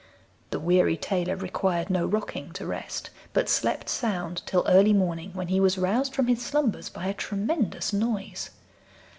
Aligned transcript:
The 0.49 0.59
weary 0.59 0.97
tailor 0.97 1.35
required 1.35 1.91
no 1.91 2.07
rocking 2.07 2.53
to 2.53 2.65
rest, 2.65 3.11
but 3.33 3.47
slept 3.47 3.87
sound 3.87 4.41
till 4.47 4.65
early 4.67 4.93
morning, 4.93 5.29
when 5.33 5.49
he 5.49 5.59
was 5.59 5.77
roused 5.77 6.15
from 6.15 6.25
his 6.25 6.43
slumbers 6.43 6.89
by 6.89 7.05
a 7.05 7.13
tremendous 7.13 7.93
noise. 7.93 8.49